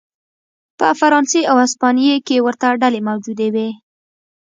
[0.79, 3.69] په فرانسې او هسپانیې کې ورته ډلې موجود وې.